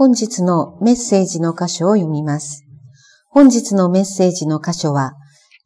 [0.00, 2.64] 本日のメッセージの箇所を読みます。
[3.28, 5.12] 本日のメッセージの箇所は、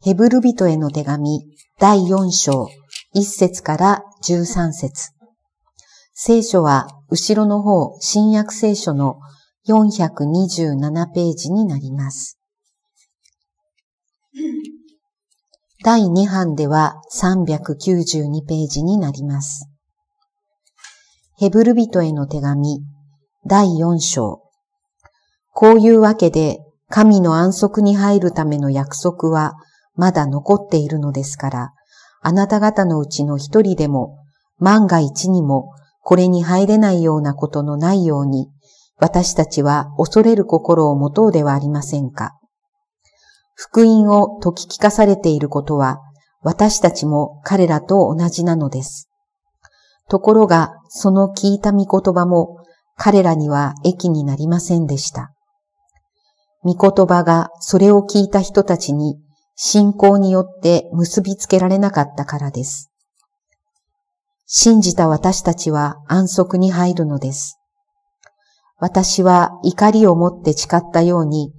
[0.03, 1.45] ヘブル人への手紙
[1.79, 2.68] 第4章
[3.14, 5.12] 1節から13節
[6.14, 9.21] 聖書は後ろの方、新約聖書の
[9.69, 12.40] 427ページになります。
[15.85, 19.70] 第2版では392ページになります。
[21.38, 22.80] ヘブル人への手紙
[23.47, 24.41] 第4章。
[25.52, 29.52] こういうわけで、神の安息に入るための約束は
[29.96, 31.70] まだ残っているのですから、
[32.23, 34.16] あなた方のうちの一人でも、
[34.59, 38.48] 万が一にもこれに入れないようなことのないように、
[38.98, 42.38] 私たちは恐れる心を持とうではありませんか。
[43.54, 46.01] 福音を解き聞かされていることは、
[46.40, 49.10] 私たちも彼らと同じなのです。
[50.09, 52.63] ところが、その聞いた御言葉も、
[52.96, 55.32] 彼らには益になりませんでした。
[56.62, 59.18] 御言葉がそれを聞いた人たちに
[59.56, 62.90] 信仰によって結びつけられなかったからです。
[64.47, 67.59] 信じた私たちは安息に入るのです。
[68.78, 71.53] 私は怒りを持って誓ったように、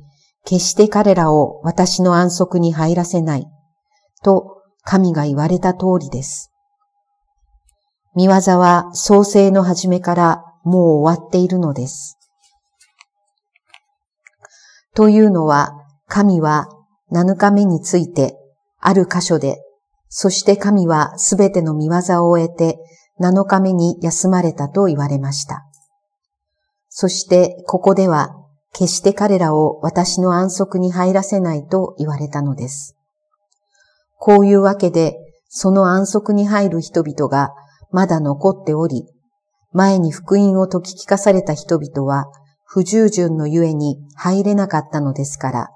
[0.45, 3.47] 決して彼らを私の安息に入らせない、
[4.23, 6.51] と神が言われた通りです。
[8.15, 12.17] 見業は創世の初めからもう終わっているのです。
[14.95, 15.73] というのは、
[16.07, 16.67] 神は
[17.11, 18.35] 7日目について、
[18.79, 19.61] ある箇所で、
[20.09, 22.79] そして神はすべての見業を終えて、
[23.19, 25.65] 7日目に休まれたと言われました。
[26.89, 28.35] そして、ここでは、
[28.73, 32.95] 決して彼らを私の安息に入らせないと言われたのです。
[34.17, 35.15] こういうわけで、
[35.47, 37.53] その安息に入る人々が
[37.91, 39.14] まだ残っており、
[39.75, 42.31] 前に福音を解き聞かされた人々は、
[42.63, 45.69] 不従順のゆえに入れなかったのですから、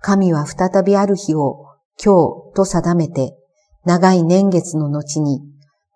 [0.00, 1.66] 神は再びある日を
[2.00, 3.34] 今日と定めて、
[3.84, 5.40] 長い年月の後に、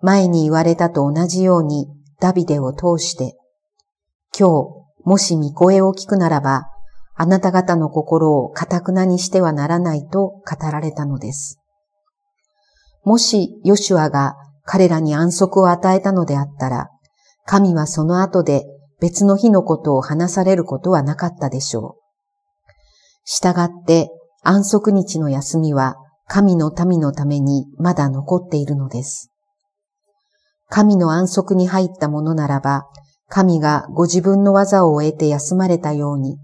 [0.00, 1.86] 前に言われたと同じように
[2.19, 3.36] ダビデを通して、
[4.36, 6.64] 今日、もし御声を聞くならば、
[7.14, 10.42] あなた方の心を堅くなにしてはならないと語
[10.72, 11.60] られたのです。
[13.04, 16.88] もしヨシュアが彼らに安息を与えたのであったら、
[17.44, 18.64] 神はその後で
[19.00, 22.03] 別の日のことを話されることはなかったでしょう。
[23.25, 24.10] したがって
[24.42, 25.97] 安息日の休みは
[26.28, 29.31] 神の民のためにまだ残っているのです。
[30.69, 32.86] 神の安息に入ったものならば、
[33.28, 36.38] 神がご自分の技を終えて休まれたように、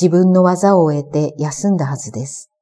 [0.00, 2.52] 自分の技を終えて休んだはずです。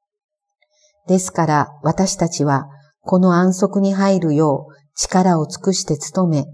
[1.07, 2.67] ですから私たちは
[3.01, 6.45] この安息に入るよう力を尽くして努め、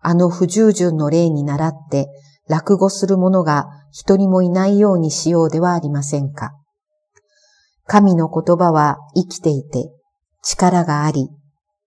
[0.00, 2.08] あの不従順の例に倣って
[2.48, 6.52] 落語する者が一人もいないようにしようではありませんか。
[7.86, 9.90] 神の言葉は生きていて
[10.42, 11.28] 力があり、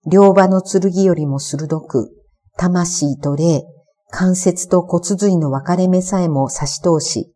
[0.10, 2.10] 両刃の剣よりも鋭く、
[2.58, 3.64] 魂と霊、
[4.10, 7.32] 関節と骨髄の分かれ目さえも差し通し、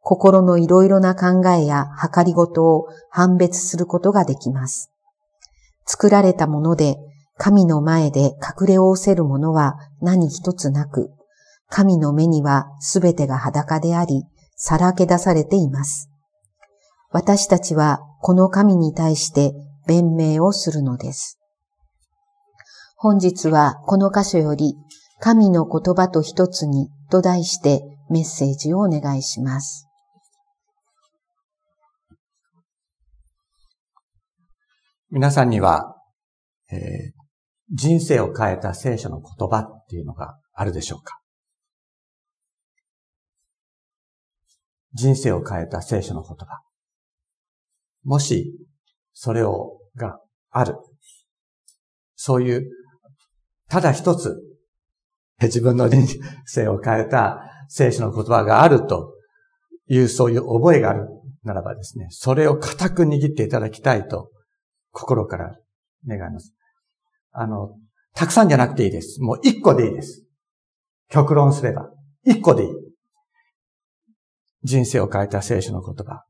[0.00, 4.90] 心のいろいろな考えや計りごとを判別することができます。
[5.86, 6.96] 作られたもので、
[7.42, 11.08] 神の前で隠れおせるものは何一つなく、
[11.70, 14.24] 神の目にはすべてが裸であり、
[14.56, 16.10] さらけ出されています。
[17.08, 19.54] 私たちはこの神に対して
[19.86, 21.40] 弁明をするのです。
[22.96, 24.74] 本日はこの箇所より
[25.18, 27.80] 神の言葉と一つにと題して
[28.10, 29.88] メッセージをお願いします。
[35.10, 35.96] 皆さんには、
[36.70, 37.19] えー、
[37.72, 41.20] 人生を変えた聖書の言葉っていうのがあるでしょうか？
[44.92, 46.62] 人生を変えた聖書の言葉。
[48.02, 48.56] もし、
[49.12, 50.18] それを、が
[50.50, 50.74] ある。
[52.16, 52.70] そういう、
[53.68, 54.42] ただ一つ、
[55.40, 56.04] 自分の人
[56.44, 59.14] 生を変えた聖書の言葉があると
[59.86, 61.06] いう、そういう覚えがある
[61.44, 64.30] ならばですね、それを固く握っていただきたいと、
[64.90, 65.56] 心から
[66.08, 66.52] 願います。
[67.32, 67.76] あの、
[68.14, 69.20] たくさんじゃなくていいです。
[69.20, 70.24] もう一個でいいです。
[71.08, 71.90] 極論すれば。
[72.24, 72.70] 一個でいい。
[74.62, 76.24] 人生を変えた聖書の言葉。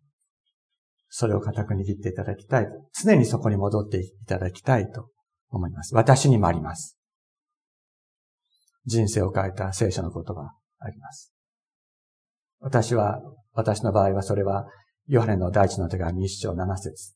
[1.09, 2.69] それを固く握っていただきたい。
[2.93, 5.09] 常にそこに戻っていただきたいと
[5.51, 5.95] 思います。
[5.95, 6.97] 私にもあります。
[8.87, 11.33] 人生を変えた聖書の言葉あります。
[12.61, 13.21] 私は、
[13.53, 14.67] 私の場合はそれは、
[15.07, 17.15] ヨハネの第一の手紙一章七節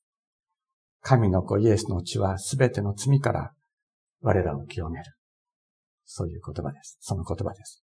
[1.01, 3.53] 神の子イエスの血はすべての罪から
[4.25, 5.05] 我らを清める。
[6.07, 6.97] そういう言葉です。
[7.01, 7.85] その言葉です。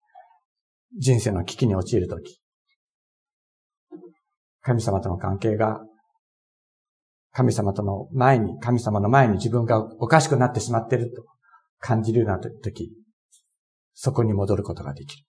[0.99, 2.41] 人生の危機に陥るとき、
[4.63, 5.81] 神様との関係が、
[7.33, 11.25] 神様との前に、神様の前に自分がおかしくなってしまっていると
[11.79, 12.93] 感じるようなとき、
[13.95, 15.25] そこに戻ることができる。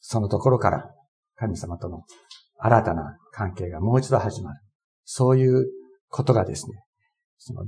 [0.00, 0.90] そのところから
[1.36, 2.02] 神様との
[2.58, 4.60] 新たな関係がもう一度始まる。
[5.04, 5.66] そういう
[6.08, 6.82] ことがですね、
[7.38, 7.64] その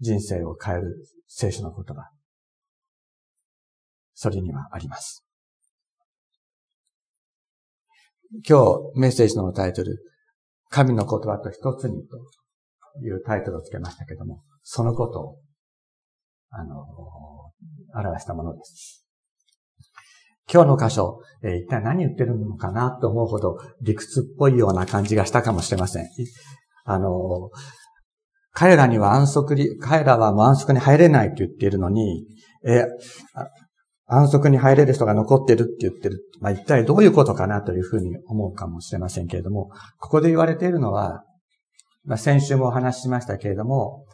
[0.00, 2.10] 人生を変える聖書の言葉。
[4.14, 5.24] それにはあります。
[8.48, 8.58] 今
[8.94, 9.98] 日メッセージのタイトル、
[10.68, 12.16] 神の言葉と一つにと
[13.02, 15.38] いうタイトルをつけましたけども、そのことを、
[16.50, 16.84] あの、
[17.94, 19.04] 表したものです。
[20.52, 26.08] 今日の箇所、えー、一体何言ってるのかなと思うほど理屈っぽいような感じがしたかもしれません。
[26.84, 27.50] あの、
[28.52, 32.26] 彼らには安息に、彼らはもう安息に入れないと言っているのに、
[32.64, 32.84] え
[34.06, 36.24] 安息に入れる人が残ってるって言ってる。
[36.40, 41.22] まあ、一体どういうことかなというふうに思うかもしれませんけれども、ここで言われているのは、
[42.04, 44.04] まあ、先週もお話ししましたけれども、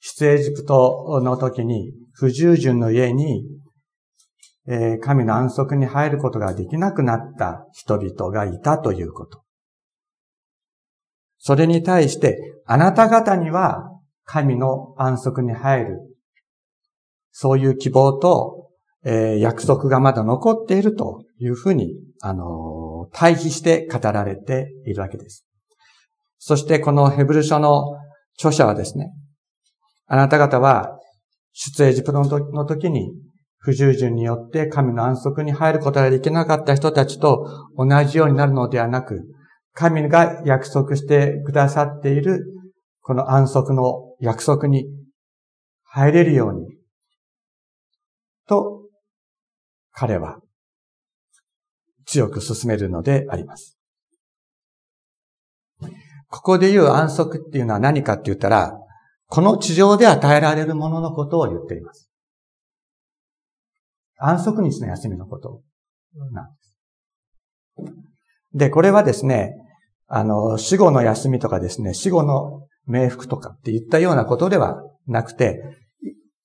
[0.00, 3.44] 出エジプトの時に不従順の家に、
[4.66, 9.42] えー、神の安息に入ることができなくなった人々がいたということ。
[11.40, 13.90] それに対して、あなた方には
[14.24, 15.98] 神の安息に入る、
[17.32, 18.68] そういう希望と、
[19.04, 25.46] えー、約束がまだ残っているというふうに、あのー、対比して語られているわけです。
[26.38, 27.96] そしてこのヘブル書の
[28.38, 29.10] 著者はですね、
[30.06, 30.98] あなた方は
[31.52, 33.12] 出エジプトの時に
[33.56, 39.22] 不従順によって神の安息に入ることができなかった人たちと同じようになるのではなく、
[39.72, 42.44] 神が約束してくださっている、
[43.00, 44.86] この安息の約束に
[45.84, 46.76] 入れるように、
[48.46, 48.82] と、
[49.92, 50.40] 彼は
[52.06, 53.78] 強く進めるのであります。
[56.28, 58.78] ここで言う安息っていうのは何かって言ったら、
[59.26, 62.10] この地上で与えられるもののことを言っています。
[64.18, 65.62] 安息日の休みのこと
[66.32, 68.09] なんです。
[68.54, 69.54] で、これはですね、
[70.06, 75.62] あの、死後の休みとかですね、死後の冥福とかって言ったようなことではなくて、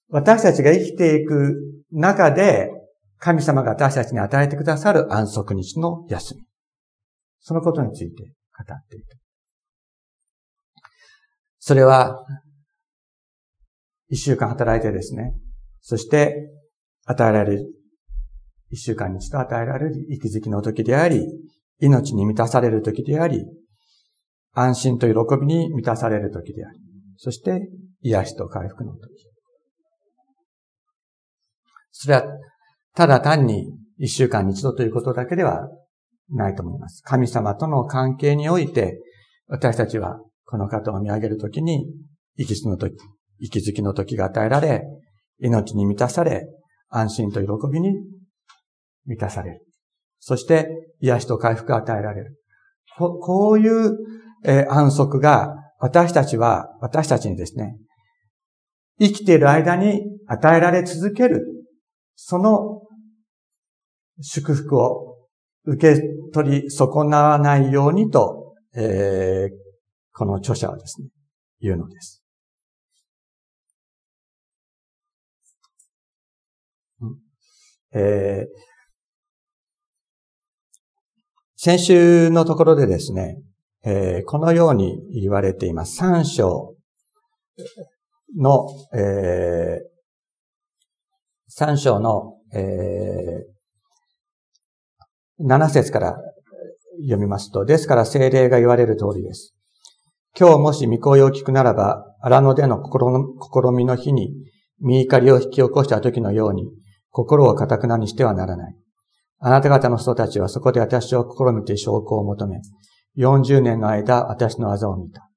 [0.10, 1.56] 私たちが生きていく
[1.92, 2.70] 中で、
[3.18, 6.44] 神様が私たちに与えてくださる安息日の休み。
[7.40, 9.06] そのことについて語っている。
[11.60, 12.24] それは、
[14.10, 15.34] 一週間働いてですね、
[15.82, 16.52] そして
[17.06, 17.66] 与えられる、
[18.70, 21.26] 一週間に一度与えられる息づきの時であり、
[21.80, 23.46] 命に満たされる時であり、
[24.54, 26.80] 安心と喜びに満たされる時であり、
[27.18, 27.70] そして
[28.02, 29.02] 癒しと回復の時。
[31.92, 32.24] それは、
[32.94, 35.70] ただ単に一週間に一度ということだけでは
[36.30, 37.02] ないと思います。
[37.04, 39.00] 神様との関係において、
[39.48, 41.86] 私たちはこの方を見上げるときに、
[42.38, 42.96] 息づの時、
[43.40, 44.84] 息づきの時が与えられ、
[45.40, 46.48] 命に満たされ、
[46.90, 47.94] 安心と喜びに
[49.06, 49.66] 満たされる。
[50.28, 52.40] そして、癒しと回復が与えられる。
[52.98, 53.96] こういう、
[54.44, 57.78] えー、安息が、私たちは、私たちにですね、
[59.00, 61.46] 生きている間に与えられ続ける。
[62.16, 62.82] その
[64.20, 65.28] 祝福を
[65.66, 66.02] 受け
[66.34, 69.56] 取り損なわないようにと、えー、
[70.12, 71.10] この著者はですね、
[71.62, 72.24] 言うのです。
[77.94, 78.75] えー、
[81.66, 83.42] 先週のところでですね、
[83.84, 85.96] えー、このように言われています。
[85.96, 86.76] 三章
[88.38, 89.82] の、えー、
[91.48, 96.18] 三章の、えー、7節から
[97.02, 99.56] 読みますと、ですから精霊が言われる通りです。
[100.40, 104.36] 今日もし御声を聞くならば、荒野での心試みの日に、
[104.82, 106.70] 見怒りを引き起こした時のように、
[107.10, 108.76] 心を堅くなにしてはならない。
[109.48, 112.62] あなた方の人たちはそこで私を試みて証拠を求め、
[113.16, 115.30] 40年の間私の技を見た。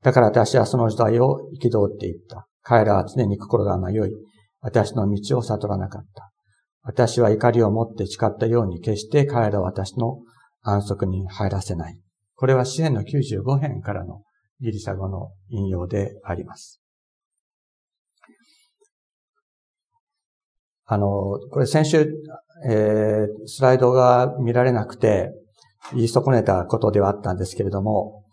[0.00, 2.46] だから私はその時代を憤っていった。
[2.62, 4.12] 彼らは常に心が迷い、
[4.60, 6.30] 私の道を悟らなかった。
[6.84, 10.20] 私は怒りを持って誓ったように決して彼らは私の
[10.62, 11.98] 安息に入らせない。
[12.36, 14.22] これは支援の95編からの
[14.60, 16.81] ギリシャ語の引用であります。
[20.86, 22.12] あの、これ先週、
[22.68, 25.32] えー、スライドが見られなくて、
[25.94, 28.24] 言い損ねたことではあったんですけれども、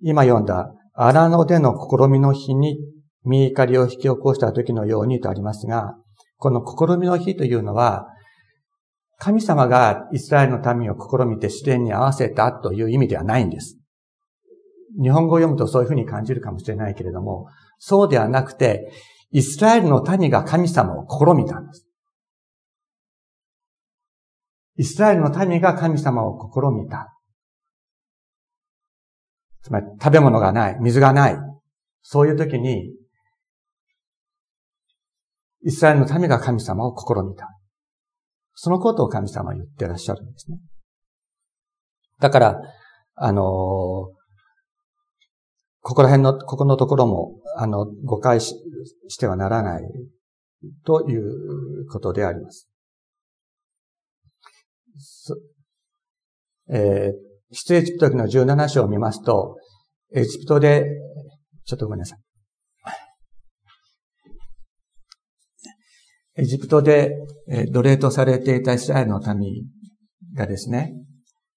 [0.00, 2.78] 今読んだ、荒野での試みの日に、
[3.24, 5.94] 見怒りを引き起こした時のようにとありますが、
[6.38, 8.06] この試みの日というのは、
[9.18, 13.76] 神様がイスラエルの民を試みて試練に合わせたという意味ではないんです。
[15.02, 18.92] 日本語を読むとそういうふうに感じるかもしれないけれども、そうではなくて、
[19.30, 21.87] イスラエルの民が神様を試みたんです。
[24.78, 27.12] イスラエルの民が神様を試みた。
[29.62, 31.36] つまり食べ物がない、水がない。
[32.02, 32.94] そういう時に、
[35.64, 37.48] イスラエルの民が神様を試みた。
[38.54, 40.58] そのことを神様は言ってらっしゃるんですね。
[42.20, 42.60] だから、
[43.16, 43.42] あの、
[45.80, 48.54] ここら辺の、ここのところも、あの、誤解し
[49.08, 49.82] してはならない
[50.84, 52.67] ということであります。
[56.70, 57.12] えー、
[57.50, 59.56] 出エジプト記の17章を見ますと、
[60.14, 60.84] エジプトで、
[61.64, 62.18] ちょっとごめんなさい。
[66.40, 67.16] エジプトで
[67.72, 69.64] 奴隷とされていたイスラエルの民
[70.34, 70.94] がですね、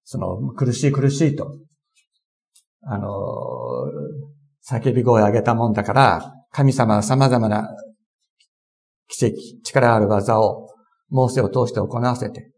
[0.03, 1.55] その苦しい苦しいと、
[2.83, 3.07] あの、
[4.67, 7.69] 叫び声を上げたもんだから、神様は様々な
[9.07, 10.67] 奇跡、力ある技を
[11.10, 12.51] モーセを通して行わせて、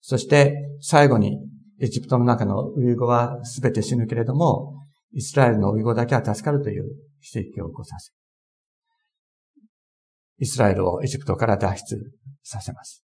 [0.00, 1.38] そして最後に
[1.80, 6.84] エジプトの中のウイゴは全て死ぬけれども、イスラエルのウイゴだけは助かるという
[7.20, 8.12] 奇跡を起こさせ、
[10.38, 13.04] イスラエルをエジプトから脱出させます。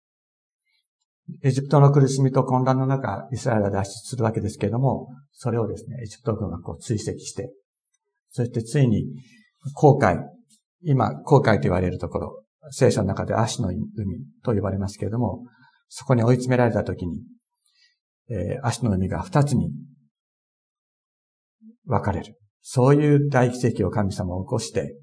[1.41, 7.51] エジプトの苦しみと混乱の中、イスラエルは脱出するわけですけれども、それをですね、エジプト軍がこう追跡して、
[8.29, 9.05] そしてついに、
[9.73, 10.19] 航海、
[10.83, 13.85] 今、航海と言われるところ、聖書の中で足の海
[14.43, 15.45] と呼ばれますけれども、
[15.89, 17.21] そこに追い詰められたときに、
[18.29, 19.71] えー、足の海が二つに
[21.85, 22.35] 分かれる。
[22.61, 24.97] そういう大奇跡を神様を起こして、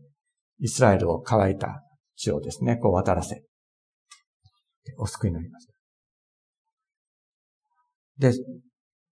[0.59, 1.83] イスラエルを乾いた
[2.17, 3.43] 地をですね、こう渡らせ、
[4.99, 5.73] お救いになりました。
[8.19, 8.33] で、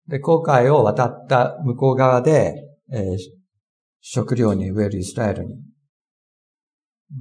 [0.08, 2.54] で、航海を渡った向こう側で、
[2.92, 3.18] えー、
[4.00, 5.60] 食料に植えるイスラエルに、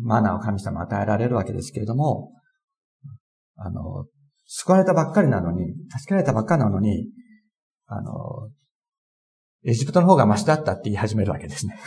[0.02, 2.32] マナーを神様与えられるわけですけれども、
[3.56, 4.06] あの、
[4.52, 7.08] 救われたばっかりなのに、助けられたばっかりなのに、
[7.86, 8.50] あの、
[9.64, 11.80] エジプトの方がマシだったって言い始めるわけですね。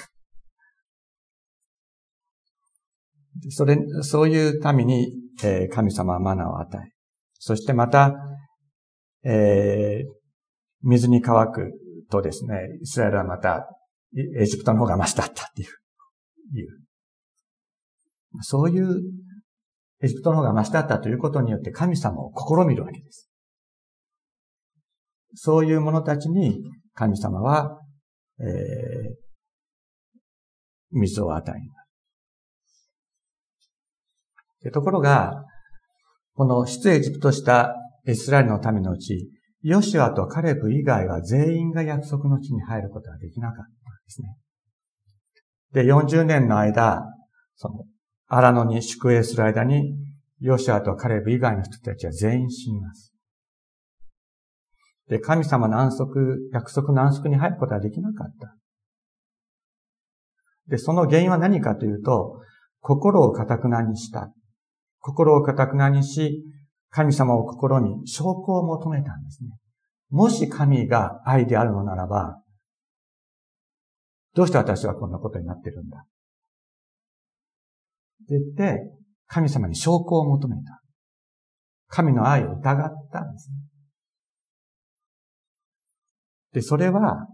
[3.50, 6.92] それ、そういう民に、えー、神様はマナーを与え、
[7.34, 8.14] そしてまた、
[9.24, 10.12] えー、
[10.82, 11.72] 水に乾く
[12.10, 13.66] とですね、イスラエルはまた、
[14.38, 16.68] エジプトの方がマシだったっていう、いう。
[18.42, 19.02] そういう、
[20.02, 23.30] エジプトの方がマシだったということによって神様を試みるわけです。
[25.34, 26.60] そういう者たちに
[26.94, 27.80] 神様は、
[28.40, 28.48] えー、
[30.90, 31.54] 水を与え
[34.64, 34.72] る。
[34.72, 35.44] ところが、
[36.34, 37.74] この出エジプトした
[38.06, 39.30] イスラエルの民のうち、
[39.62, 43.70] ヨシュアとカレブ以外は全員が約束の地に入ることができなかったんで
[44.08, 44.36] すね。
[45.72, 47.02] で、40年の間、
[47.56, 47.84] その、
[48.34, 49.94] 荒野に宿営する間に、
[50.40, 53.12] ヨシアとカレブ以外の人たちは全員死にます。
[55.08, 58.56] で、神様の安息、約束の安息に入ることはできなかった。
[60.66, 62.40] で、その原因は何かというと、
[62.80, 64.32] 心を堅くなにした。
[64.98, 66.42] 心を堅くなにし、
[66.88, 69.50] 神様を試み、証拠を求めたんですね。
[70.08, 72.40] もし神が愛であるのならば、
[74.34, 76.06] どうして私はこんなことになってるんだ？
[78.28, 78.80] 言って、
[79.26, 80.80] 神様に証拠を求めた。
[81.88, 83.50] 神の愛を疑ったんです。
[86.52, 87.26] で、それは、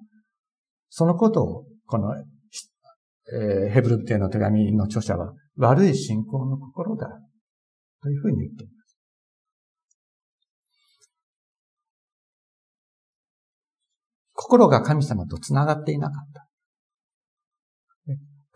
[0.91, 7.09] そのことを、この、えー、ヘブルテの手紙の著者は、悪い信仰の心だ。
[8.01, 8.99] というふうに言っています。
[14.33, 16.48] 心が神様と繋がっていなかった。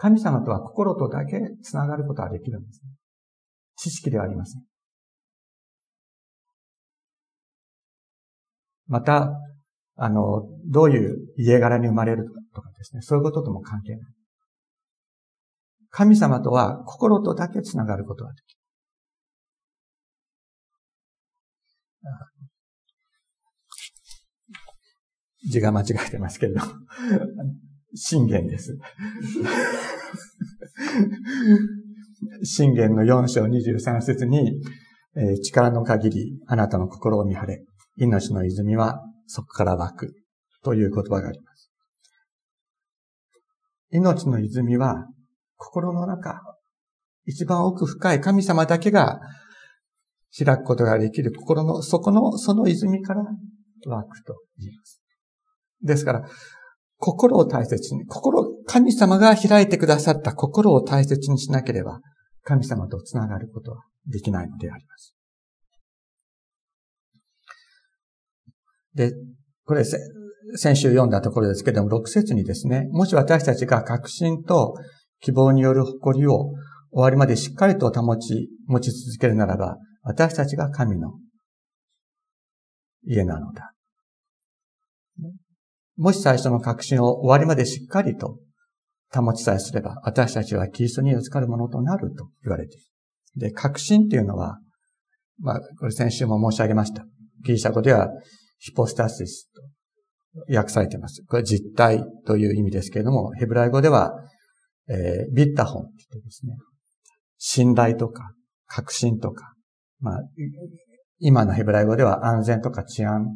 [0.03, 2.91] 神様とは心とだけ繋がることができるんです、ね。
[3.77, 4.63] 知識ではありません。
[8.89, 9.31] また、
[9.95, 14.01] あの、どういう家柄に生まれるとかですね、そういうこととも関係ない。
[15.91, 18.61] 神様とは心とだけ繋がることができる。
[25.49, 26.61] 字が間違えてますけれど、
[27.95, 28.79] 信玄です。
[32.45, 34.61] 信玄の4章23節に、
[35.17, 37.65] えー、力の限りあなたの心を見張れ。
[37.97, 40.15] 命の泉はそこから湧く。
[40.63, 41.71] という言葉があります。
[43.91, 45.07] 命の泉は
[45.57, 46.41] 心の中、
[47.27, 49.21] 一番奥深い神様だけが
[50.37, 53.23] 開くことができる心の底のその泉から
[53.87, 55.03] 湧くと言います。
[55.83, 56.29] ですから、
[57.05, 62.01] 心を大切に、心、神様が開いてくださった心を大切にしなければ、
[62.45, 65.17] 神様と繋がることはできないのであります。
[68.95, 69.11] で、
[69.65, 74.75] これ、先週読んだところですけれども、6節にですね、もし私たちが確信と
[75.21, 76.53] 希望による誇りを
[76.93, 81.15] 終わりまでしっかりと保ち、持ち続けるならば、私たちが神の
[83.05, 83.72] 家なのだ。
[85.97, 88.39] もし最初の確信を終わりまでしっかりと
[89.15, 92.85] 保ちさえすれば、私たちはキリストに預かるものとなると言われている。
[93.37, 94.59] で、確信っていうのは、
[95.39, 97.05] まあ、これ先週も申し上げました。
[97.45, 98.09] ギリシャ語では、
[98.59, 101.23] ヒポスタシスと訳されています。
[101.27, 104.13] これ実体という意味ですけれども、ヘブライ語では、
[104.89, 106.57] えー、ビッタホンって言ってですね、
[107.39, 108.33] 信頼とか、
[108.67, 109.53] 確信とか、
[110.01, 110.21] まあ、
[111.19, 113.27] 今のヘブライ語では安全とか治安、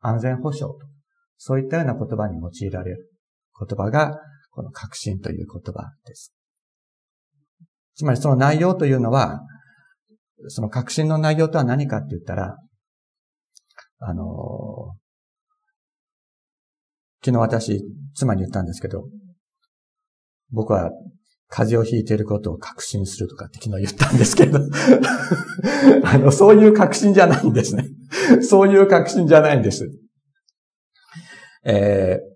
[0.00, 0.86] 安全保障と、
[1.36, 3.10] そういったような言葉に用いられる
[3.58, 4.18] 言葉が、
[4.50, 6.32] この確信という言葉です。
[7.96, 9.40] つまりその内容というのは、
[10.48, 12.56] その確信の内容とは何かって言ったら、
[13.98, 14.94] あの、
[17.24, 17.82] 昨日私、
[18.14, 19.08] 妻に言ったんですけど、
[20.50, 20.90] 僕は
[21.48, 24.58] 風邪をひいていることを確信するとかって昨日言ったんですけど
[26.04, 27.86] あの、そういう確信じゃないんですね。
[28.42, 29.90] そういう確信じゃないんです。
[31.64, 32.34] えー、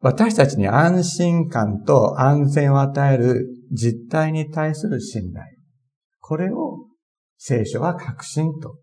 [0.00, 5.44] 私たちに安心感と安全を与える実態に対する信頼。
[6.20, 6.86] これを
[7.36, 8.78] 聖書は確信と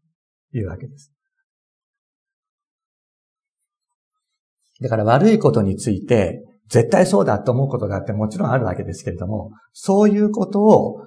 [0.53, 1.11] いうわけです。
[4.81, 10.97] だから悪いことについて絶対そうだと思うことだってもちろんあるわけですけれども、そういうことを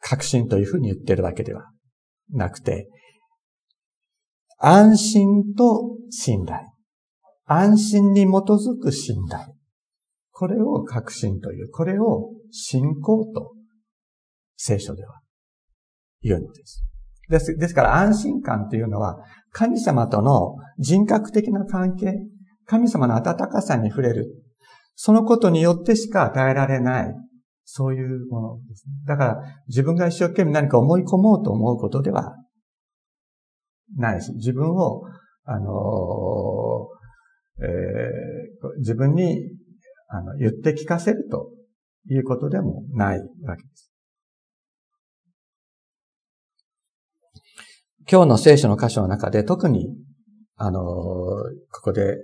[0.00, 1.70] 確信というふうに言ってるわけでは
[2.30, 2.88] なくて、
[4.58, 6.71] 安心と信頼。
[7.58, 9.54] 安心に基づく信頼。
[10.30, 13.52] これを確信という、これを信仰と
[14.56, 15.20] 聖書では
[16.22, 16.84] 言うのです。
[17.28, 17.56] です。
[17.56, 19.18] ですから安心感というのは
[19.52, 22.14] 神様との人格的な関係、
[22.66, 24.26] 神様の温かさに触れる。
[24.94, 27.14] そのことによってしか与えられない。
[27.64, 28.92] そういうものです、ね。
[29.06, 29.36] だから
[29.68, 32.36] 自分が一生懸命何か思い込もうと思うことでは
[33.96, 35.02] ないし、自分を、
[35.44, 36.88] あの、
[37.60, 39.50] えー、自分に
[40.08, 41.50] あの言って聞かせると
[42.08, 43.92] いうことでもないわけです。
[48.10, 49.94] 今日の聖書の箇所の中で特に、
[50.56, 51.44] あの、こ
[51.82, 52.16] こで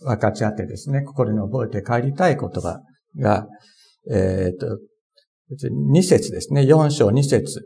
[0.00, 2.80] 分かち合ってですね、心に覚えて帰りたい言葉
[3.18, 3.46] が、
[4.10, 4.78] えっ、ー、と、
[5.94, 7.62] 2節ですね、4章2節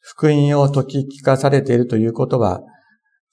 [0.00, 2.62] 福音を解き聞かされているということは、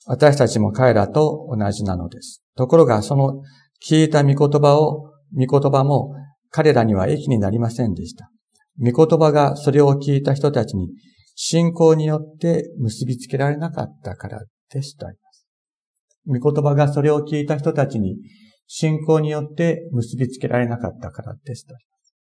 [0.06, 2.42] 私たちも彼らと同じなのです。
[2.56, 3.42] ところが、その
[3.86, 6.14] 聞いた御言葉を、御言葉も
[6.50, 8.30] 彼らには益になりませんでした。
[8.78, 10.90] 御言葉がそれを聞いた人たちに
[11.34, 15.46] 信仰によって結びつけられなかったからですとあります。
[16.26, 18.16] 御言葉がそれを聞いた人たちに
[18.66, 22.14] 信仰によって結びつけられなかったからですとあります。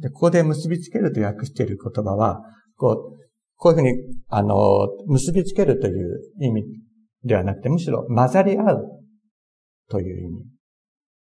[0.00, 2.40] で、ここで結びつけると訳している言葉は、
[2.76, 3.18] こう、
[3.56, 3.94] こういうふうに、
[4.28, 6.64] あの、結びつけるという意味
[7.24, 8.86] ではなくて、むしろ混ざり合う
[9.88, 10.44] という意味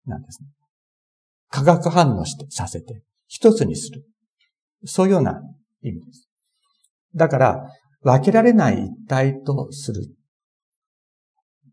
[0.07, 0.49] なんですね。
[1.51, 4.05] 化学反応してさせて、一つにする。
[4.85, 5.41] そういうような
[5.83, 6.29] 意味です。
[7.15, 7.71] だから、
[8.03, 10.07] 分けられない一体とする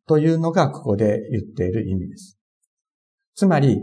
[0.08, 2.38] というのがここで言っている意味です。
[3.36, 3.80] つまり、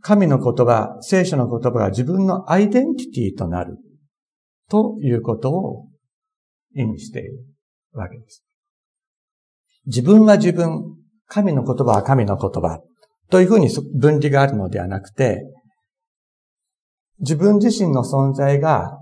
[0.00, 3.76] 神の言葉、聖書の言葉が自分のアイデンティティとなる
[4.68, 5.88] ということを
[6.74, 7.44] 意味している
[7.92, 8.44] わけです。
[9.86, 12.80] 自分は自分、神の言葉は神の言葉
[13.30, 15.42] というふうに分離があるのではなくて、
[17.18, 18.98] 自分自身の存在が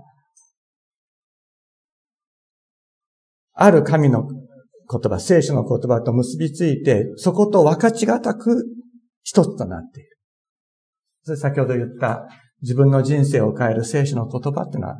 [3.53, 8.65] ある神の言葉、聖書の言葉と結びついて、そこと分かちがたく
[9.23, 10.17] 一つとなっている。
[11.23, 12.27] それ先ほど言った
[12.61, 14.97] 自分の人生を変える聖書の言葉っていうのは、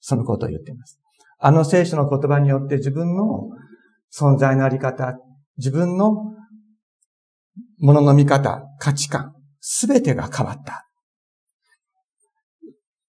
[0.00, 0.98] そのことを言っています。
[1.38, 3.48] あの聖書の言葉によって自分の
[4.12, 5.14] 存在のあり方、
[5.56, 6.14] 自分の
[7.78, 10.86] ものの見方、価値観、すべてが変わった。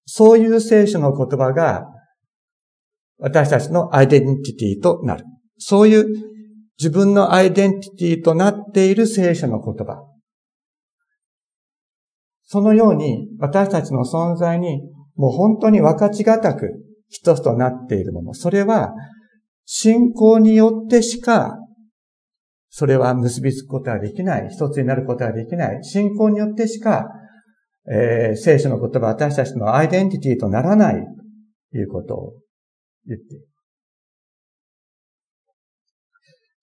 [0.04, 1.86] そういう聖書の言葉が
[3.18, 5.24] 私たちのアイデンティティとなる。
[5.58, 6.06] そういう
[6.78, 10.04] 自分のアイデンティティとなっている聖書の言葉。
[12.42, 14.82] そのように私たちの存在に
[15.16, 16.68] もう本当に分かちがたく
[17.08, 18.34] 一つとなっているもの。
[18.34, 18.92] それは、
[19.64, 21.56] 信仰によってしか、
[22.68, 24.48] それは結びつくことはできない。
[24.50, 25.84] 一つになることはできない。
[25.84, 27.06] 信仰によってしか、
[27.90, 30.94] えー、聖書の言葉、私たちのアイデンティティとならない
[31.70, 32.32] ということを
[33.06, 33.46] 言っている。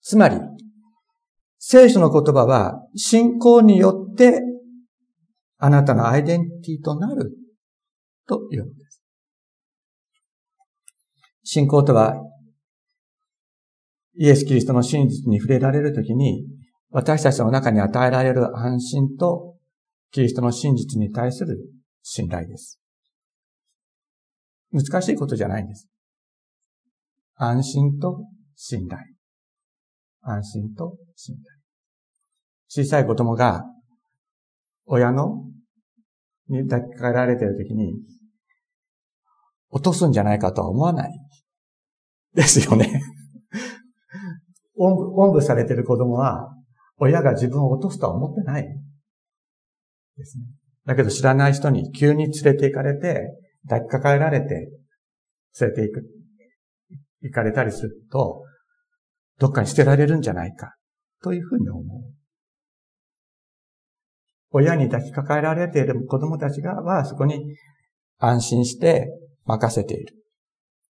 [0.02, 0.36] つまり、
[1.58, 4.40] 聖書の言葉は信仰によって
[5.58, 7.32] あなたのアイデンティティとなる
[8.26, 9.02] というのです。
[11.44, 12.14] 信仰とは
[14.16, 16.44] イエス・キリストの真実に触れられるときに
[16.90, 19.56] 私たちの中に与えられる安心と
[20.10, 21.58] キリストの真実に対する
[22.02, 22.80] 信頼です。
[24.72, 25.88] 難しいことじゃないんです。
[27.36, 28.24] 安心と
[28.56, 29.00] 信頼。
[30.22, 31.44] 安心と信頼。
[32.68, 33.64] 小さい子供が、
[34.84, 35.44] 親の、
[36.48, 37.94] に抱きかえられているときに、
[39.70, 41.12] 落とすんじゃないかとは思わない。
[42.34, 43.02] ですよね。
[44.82, 46.56] おんぶ、おんぶされてる子供は、
[46.96, 48.64] 親が自分を落とすとは思ってない。
[50.16, 50.44] ですね。
[50.86, 53.28] だけど知らない人に急に連れて行かれて、
[53.68, 54.70] 抱きかかえられて、
[55.60, 56.06] 連れて行く、
[57.20, 58.42] 行かれたりすると、
[59.38, 60.74] どっかに捨てられるんじゃないか、
[61.22, 61.84] というふうに思う。
[64.52, 67.54] 親に抱きかかえられている子供たちがは、そこに
[68.16, 69.10] 安心して
[69.44, 70.14] 任せている。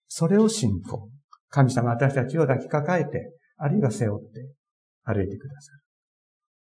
[0.08, 1.10] それを信仰。
[1.50, 4.50] 神様私たちを抱きかかえて、あるいは背負って
[5.04, 5.80] 歩いてくださる。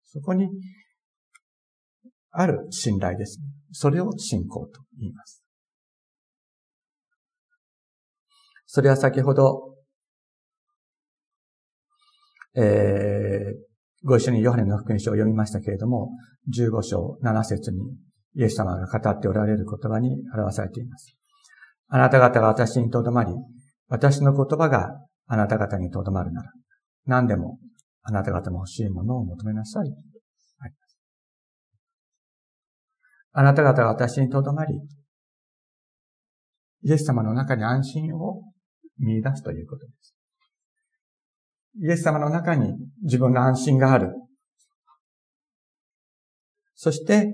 [0.03, 0.49] そこに、
[2.31, 3.45] ある信頼ですね。
[3.71, 5.43] それを信仰と言います。
[8.65, 9.77] それは先ほど
[12.59, 13.55] えー、
[14.03, 16.09] ご一緒にヨハネの福音書を読みましたけれども、
[16.51, 17.77] 15章7節に
[18.35, 21.15] イエス様が語っておられる言葉に表されています。
[21.89, 23.31] あなた方が私にとどまり、
[23.89, 24.89] 私の言葉が
[25.27, 26.49] あなた方にとどまるなら、
[27.07, 27.59] 何でも
[28.03, 29.93] あなた方の欲しいものを求めなさい。
[33.39, 34.73] あなた方が私にとどまり、
[36.81, 38.41] イエス様の中に安心を
[38.97, 40.15] 見出すということです。
[41.79, 44.11] イエス様の中に自分の安心がある。
[46.73, 47.31] そして、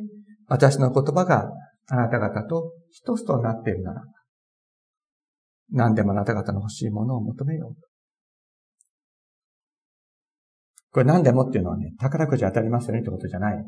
[0.47, 1.49] 私の言葉が
[1.87, 4.01] あなた方と一つとなっているなら、
[5.71, 7.92] 何でもあなた方の欲しいものを求めようと。
[10.93, 13.63] これ何でもっていうのはね、宝くじ当たりますよねってことじゃない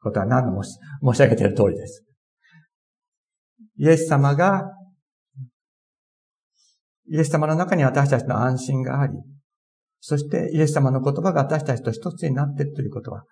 [0.00, 0.78] ことは何度も申
[1.12, 2.04] し上げている通りです。
[3.78, 4.62] イエス様が、
[7.10, 9.14] イエス様の中に私たちの安心があり、
[10.00, 13.24] そしてイエス様の言葉が私たちと一つになっているということは、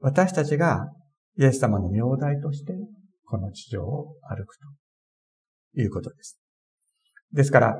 [0.00, 0.92] 私たちが
[1.38, 2.74] イエス様の名代として
[3.24, 4.58] この地上を歩く
[5.74, 6.38] ということです。
[7.32, 7.76] ですから、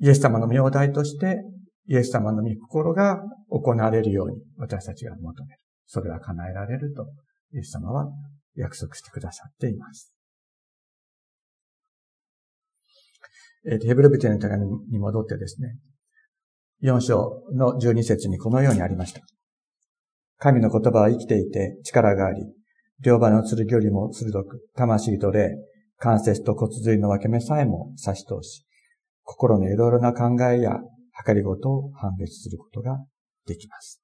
[0.00, 1.38] イエス様の名代として
[1.86, 3.20] イエス様の御心が
[3.50, 5.60] 行われるように私たちが求める。
[5.86, 7.06] それは叶えられると
[7.52, 8.10] イエス様は
[8.56, 10.12] 約束してくださっています。
[13.66, 15.76] えー、ヘブルビテの手紙に戻ってですね、
[16.82, 19.20] 4章の12節にこのようにありました。
[20.38, 22.42] 神の言葉は生きていて力があり、
[23.00, 25.50] 両刃の剣よりも鋭く、魂と霊、
[25.96, 28.66] 関節と骨髄の分け目さえも差し通し、
[29.22, 30.78] 心のいろいろな考えや
[31.24, 32.98] 計りごとを判別することが
[33.46, 34.02] できます。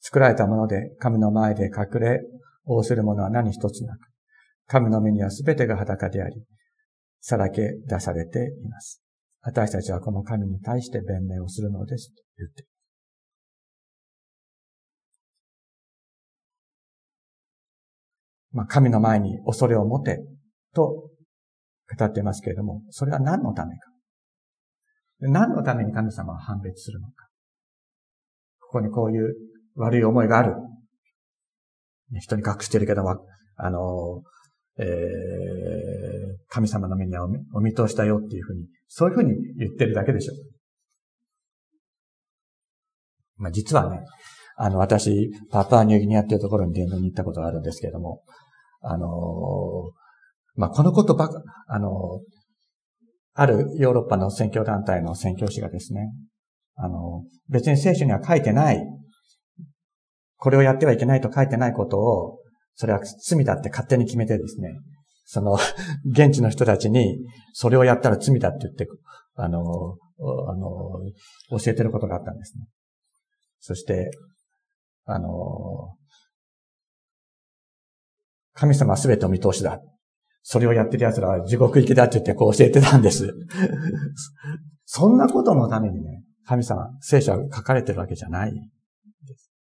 [0.00, 2.20] 作られたもので神の前で隠れ、
[2.64, 4.00] 応するものは何一つなく、
[4.66, 6.42] 神の目にはすべてが裸であり、
[7.20, 9.02] さらけ出されています。
[9.42, 12.70] 私たちはこの神に対して弁明をするのですと言っています。
[18.52, 20.18] まあ、神の前に恐れを持て
[20.74, 21.10] と
[21.98, 23.89] 語っていますけれども、それは何のためか。
[25.20, 27.28] 何のために神様は判別するのか。
[28.60, 29.34] ここにこういう
[29.76, 30.54] 悪い思いがある。
[32.20, 33.02] 人に隠してるけど、
[33.56, 34.22] あの、
[34.78, 34.86] えー、
[36.48, 40.32] 神様の目にはお見通したよっていうふうに、そういうふうに言ってるだけでしょ。
[43.36, 44.04] まあ、実はね、
[44.56, 48.22] あの、私、パパニューギニアっていうところに伝道に行ったことがあるんですけれども、
[48.82, 49.90] あの
[50.56, 52.20] まあ、このことばか、あの
[53.40, 56.12] あるヨーロッパの宣教団体の宣教師がですね、
[56.74, 58.84] あの、別に聖書には書いてない、
[60.36, 62.38] これをやってはいけないと書いてないことを、
[62.74, 64.78] それは罪だって勝手に決めてですね、
[65.24, 65.54] その、
[66.04, 67.16] 現地の人たちに、
[67.54, 68.86] それをやったら罪だって言って、
[69.36, 71.00] あの、あの、
[71.58, 72.66] 教えてることがあったんですね。
[73.58, 74.10] そして、
[75.06, 75.96] あの、
[78.52, 79.80] 神様は全てお見通しだ。
[80.42, 83.32] それをやってる奴らは地獄行きだって言ってこう教えてたんです。
[84.84, 89.52] そんなことのためにね、神様、聖書は書かれてるわけじゃないです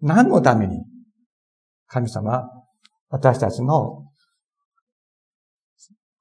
[0.00, 0.84] 何のために
[1.86, 2.50] 神様、
[3.08, 4.06] 私たちの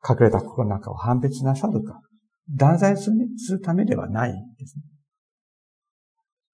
[0.08, 2.02] 隠れた心の中を判別なさるか、
[2.50, 3.12] 断罪す
[3.52, 4.84] るためではないですね。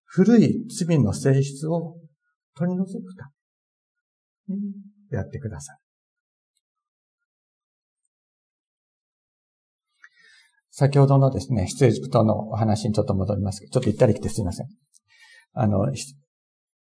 [0.05, 1.97] 古い罪の性質を
[2.55, 3.31] 取り除くた
[4.47, 4.61] めに
[5.11, 5.86] やってください。
[10.79, 14.67] 先ほどのですね、出エジプトのお話にちょっと戻りますけど、ちょっと行ったり来てすいません。
[15.53, 15.91] あの、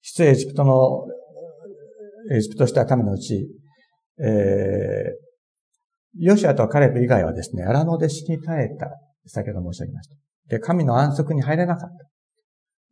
[0.03, 1.05] 出エジプトの、
[2.33, 3.47] エジプトしたためのうち、
[4.19, 4.27] えー、
[6.19, 8.91] ヨシアとカレブ以外はですね、荒野で死に絶えた、
[9.27, 10.17] 先ほど申し上げました。
[10.49, 11.97] で、神の安息に入れなかった。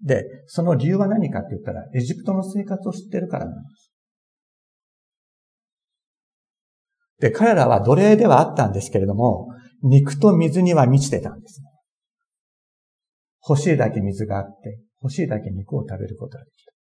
[0.07, 3.93] で、その理由は何かって言ったら、エジプトの生活を知ってるからなんです。
[7.19, 9.49] で、彼らは奴隷ではあったんですけれども、
[9.83, 11.63] 肉と水には満ちてたんです。
[13.49, 16.73] 欲しいだけ水があって、欲しいだけ肉を食べることができた。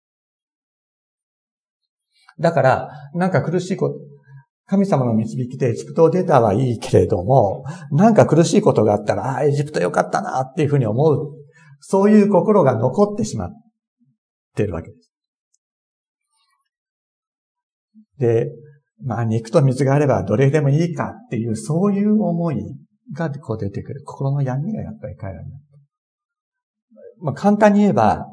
[2.38, 3.96] だから、なんか苦しいこと、
[4.66, 11.42] 神様の導きでエジプトを出たはいいけれども、なんか苦しいことがあったら、ああ、エジプトよかったなっていうふうに思う
[11.84, 13.50] そういう心が残ってしまっ
[14.54, 15.12] てるわけです。
[18.18, 18.46] で、
[19.04, 22.56] まあ肉と水があればどれでもいいかっていう、そういう思い
[23.12, 24.02] がこう出てくる。
[24.04, 25.66] 心の闇がやっぱり彼らになった。
[27.20, 28.26] まあ簡単に言えば、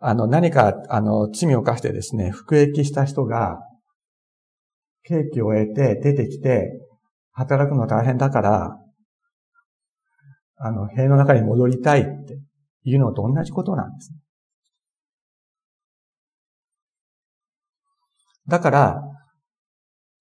[0.00, 3.58] あの何か、あの罪を犯してですね、服役した人が、
[5.02, 6.70] 刑期を終えて出てきて、
[7.32, 8.78] 働くの大変だから、
[10.56, 12.38] あの、塀の中に戻りたいって
[12.84, 14.12] いうのと同じことなんです。
[18.46, 19.02] だから、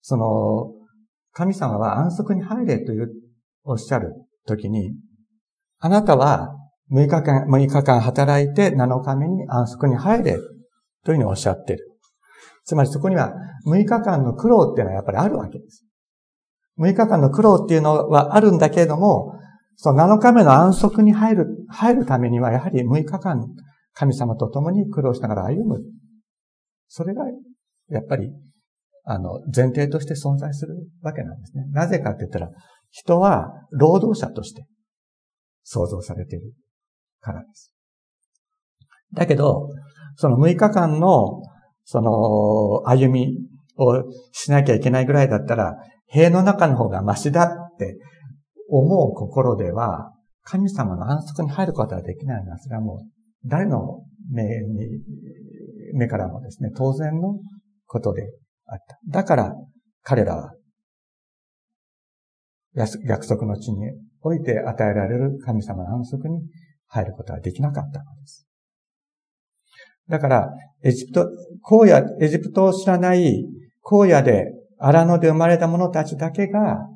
[0.02, 0.74] その、
[1.34, 3.12] 神様は安息に入れという、
[3.63, 4.13] おっしゃる
[4.45, 4.93] ときに、
[5.80, 6.56] あなたは
[6.91, 10.41] 6日間、6日間働いて7日目に安息に入れという
[11.04, 11.89] ふうにおっしゃってる。
[12.65, 13.34] つまりそこには
[13.67, 15.86] 6日間の苦労っていうのはやっぱりあるわけです。
[16.80, 19.34] 6日間の苦労っていうのはあるんだけれども、
[19.76, 23.45] その7日目の安息に入る、入るためには、やはり6日間、
[23.93, 25.84] 神様と共に苦労しながら歩む。
[26.88, 27.23] それが、
[27.89, 28.32] やっぱり、
[29.04, 31.65] あの、前提として存在するわけなんですね。
[31.71, 32.49] なぜかって言ったら、
[32.93, 34.67] 人は労働者として
[35.63, 36.53] 創造されている
[37.21, 37.73] からです。
[39.13, 39.67] だけど、
[40.15, 41.41] その6日間の、
[41.86, 43.39] その、歩み
[43.77, 45.75] をしなきゃいけないぐらいだったら、
[46.08, 47.97] 塀の中の方がマシだって
[48.69, 50.12] 思う心では、
[50.43, 52.99] 神様の安息に入ることはできないのは、それはもう、
[53.45, 54.88] 誰の目に、
[55.95, 57.39] 目からもですね、当然の
[57.88, 58.29] ことで
[58.67, 58.99] あった。
[59.08, 59.56] だから、
[60.03, 60.53] 彼らは、
[62.76, 66.42] 約束の地において与えられる神様の安息に
[66.88, 68.48] 入ることはできなかったのです。
[70.10, 70.50] だから、
[70.84, 71.28] エジプト、
[71.64, 73.46] 荒野、エジプトを知らない
[73.84, 74.52] 荒野で
[74.86, 76.90] 荒野で生まれた者たちだけが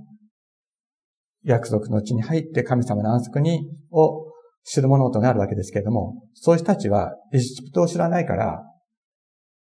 [1.43, 4.25] 約束の地に入って神様の安息に、を
[4.65, 8.61] 知るものとなるわけですけれども、そういう人たちはエジプトを知らないから、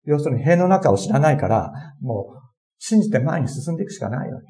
[0.05, 2.41] 要するに塀の中を知らないから、もう
[2.79, 4.47] 信じて前に進んでいくしかないわけ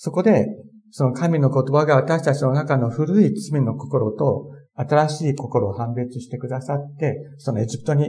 [0.00, 0.46] そこで、
[0.92, 8.08] その神の言葉が私たちの中の古い罪の心と新しい心を判別してくださって、そのエジプトに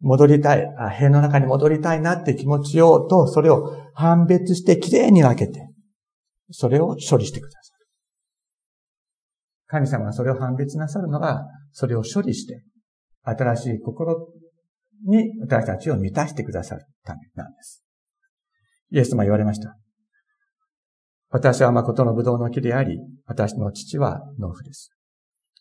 [0.00, 0.66] 戻りたい、
[0.98, 5.68] 塀の中に戻りたいなって気持ちを、と、それを判別してきれいに分けて、
[6.50, 7.86] それを処理してください。
[9.68, 12.64] 神様がそれを判別なさるのが、それを処理して、
[13.22, 14.32] 新しい心
[15.06, 17.84] に私たちを満たしてくださるためなんです。
[18.90, 19.76] イエス様言われました。
[21.32, 24.90] 私は誠の葡萄の木であり、私の父は農夫です。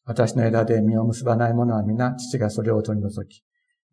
[0.03, 3.41] 私の枝で実を結ばない者は皆、父がそれを取り除き、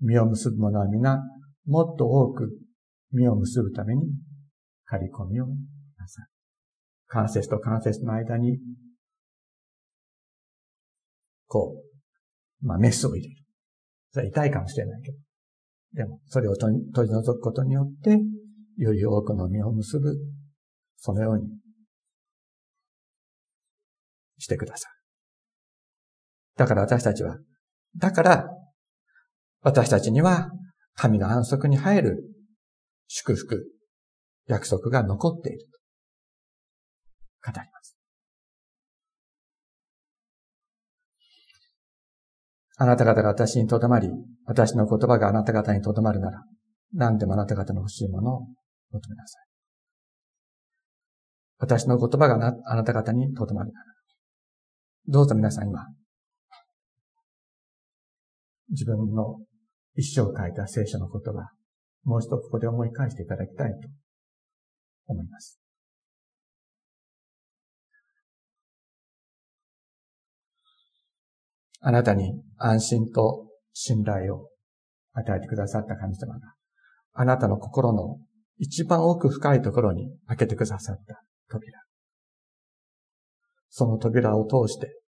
[0.00, 1.22] 実を結ぶ者は皆、
[1.66, 2.50] もっと多く
[3.12, 4.02] 実を結ぶために、
[4.86, 6.26] 刈り込みをなさい。
[7.06, 8.58] 関節と関節の間に、
[11.46, 11.80] こ
[12.60, 13.40] う、まあ、メスを入れる。
[14.10, 15.18] それは痛いかもしれないけど。
[15.92, 18.18] でも、それを取り除くことによって、
[18.78, 20.16] より多くの実を結ぶ、
[20.96, 21.48] そのように
[24.38, 24.92] してください。
[26.56, 27.38] だから私たちは、
[27.96, 28.48] だから
[29.62, 30.50] 私たちには
[30.94, 32.24] 神の安息に入る
[33.06, 33.64] 祝福、
[34.46, 35.66] 約束が残っている
[37.42, 37.96] と語ります。
[42.80, 44.08] あなた方が私にとどまり、
[44.44, 46.44] 私の言葉があなた方にとどまるなら、
[46.92, 48.40] 何でもあなた方の欲しいものを
[48.92, 49.48] 求めなさい。
[51.58, 53.97] 私の言葉があなた方にとどまるなら。
[55.10, 55.86] どうぞ皆さん今、
[58.68, 59.38] 自分の
[59.94, 61.48] 一生を書いた聖書の言葉、
[62.04, 63.88] もう一度ここで思い返していただきたいと
[65.06, 65.58] 思います。
[71.80, 74.50] あなたに安心と信頼を
[75.14, 76.40] 与えてくださった神様が、
[77.14, 78.18] あなたの心の
[78.58, 81.87] 一番奥深いところに開けてくださった扉。
[83.78, 85.00] その扉を通して、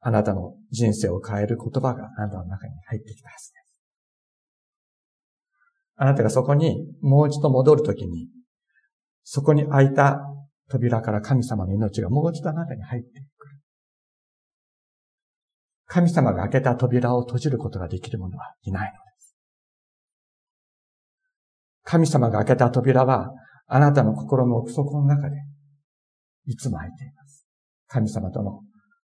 [0.00, 3.78] あなたの人生を変える言葉があなたの中に入ってきたはずです。
[5.94, 8.26] あなたがそこにもう一度戻るときに、
[9.22, 10.22] そこに開いた
[10.68, 13.60] 扉から神様の命がもう一度あなたに入ってくる。
[15.86, 19.36] 神様が開けた扉を閉じることができる者はいないのです。
[21.84, 23.30] 神様が開けた扉は、
[23.68, 25.36] あなたの心の奥底の中で、
[26.46, 27.25] いつも開いています。
[27.88, 28.62] 神様との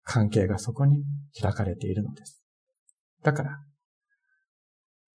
[0.05, 1.05] 関係がそこに
[1.41, 2.43] 開かれているのです。
[3.23, 3.59] だから、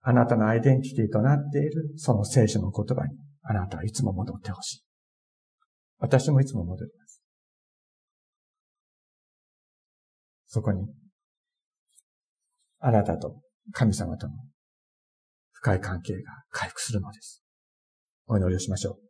[0.02, 4.84] あなたのアイデンティティとなっているその聖書の言葉に、あなたはいつも戻ってほしい。
[6.00, 7.22] 私もいつも戻ります。
[10.48, 10.88] そこに
[12.80, 14.34] あなたと神様との
[15.54, 17.42] 深い関係が回復するのです。
[18.28, 19.03] お祈りをしましょう。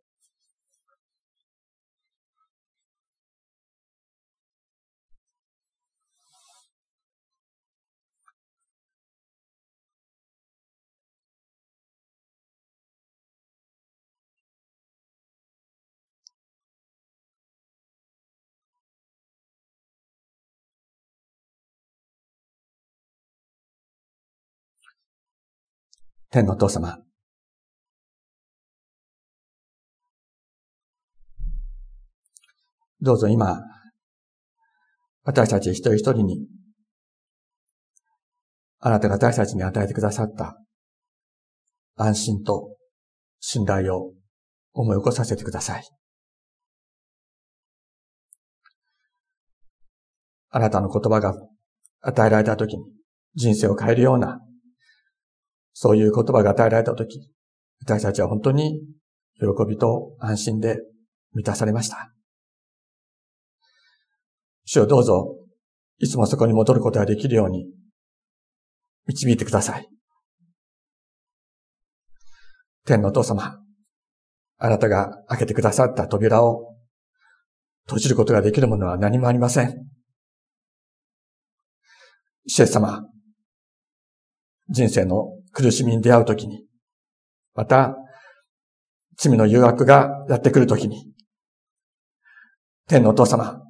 [26.34, 26.98] 天のお父様。
[33.00, 33.60] どうぞ今、
[35.22, 36.48] 私たち一人一人に、
[38.80, 40.58] あなたが私たちに与えてくださった
[41.94, 42.76] 安心と
[43.38, 44.12] 信頼を
[44.72, 45.88] 思い起こさせてください。
[50.50, 51.32] あなたの言葉が
[52.00, 52.84] 与えられたときに
[53.36, 54.40] 人生を変えるような
[55.74, 57.28] そういう言葉が与えられたとき、
[57.82, 58.80] 私たちは本当に
[59.38, 60.78] 喜びと安心で
[61.34, 62.14] 満たされました。
[64.64, 65.36] 主をどうぞ、
[65.98, 67.66] いつもそこに戻ることができるように、
[69.06, 69.88] 導いてください。
[72.86, 73.58] 天のお父様、
[74.58, 76.76] あなたが開けてくださった扉を
[77.86, 79.74] 閉じることができるものは何もありません。
[82.46, 83.06] 主イ様、
[84.68, 86.66] 人生の苦しみに出会うときに、
[87.54, 87.96] また、
[89.16, 91.06] 罪の誘惑がやってくるときに、
[92.88, 93.62] 天のお父様、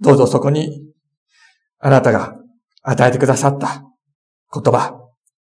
[0.00, 0.84] どうぞそこに、
[1.80, 2.36] あなたが
[2.82, 3.82] 与えてくださった
[4.54, 4.96] 言葉、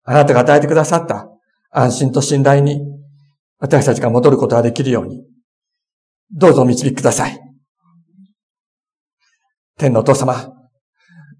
[0.03, 1.29] あなたが与えてくださった
[1.71, 2.81] 安心と信頼に、
[3.59, 5.23] 私たちが戻ることができるように、
[6.29, 7.39] どうぞお導きください。
[9.77, 10.53] 天のお父様、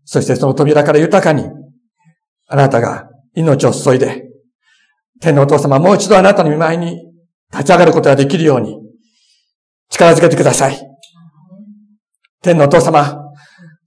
[0.06, 1.50] そしてその扉から豊かに、
[2.48, 4.24] あなたが命を注いで、
[5.20, 7.12] 天のお父様、もう一度あなたの見舞いに
[7.52, 8.78] 立ち上がることができるように、
[9.90, 10.80] 力づけてください。
[12.42, 13.20] 天のお父様、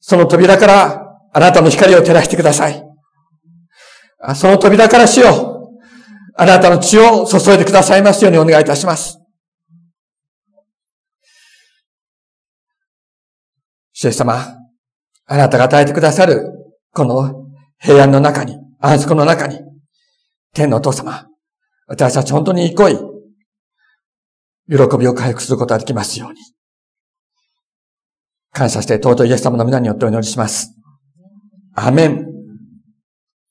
[0.00, 2.84] その扉からあなたの光を照らしてください。
[4.36, 5.70] その扉から死を、
[6.36, 9.18] あなたの血を注いでくださいますようにお願いいたします。
[13.92, 14.58] 主様、
[15.26, 16.50] あなたが与えてくださる、
[16.92, 17.46] この
[17.78, 19.58] 平安の中に、あそこの中に、
[20.52, 21.26] 天のお父様、
[21.86, 22.98] 私たち本当に憩い、
[24.68, 26.40] 喜びを回復することができますように。
[28.52, 30.74] 感謝して尊いイエス様の皆によってお祈りします。
[31.74, 32.33] アメン。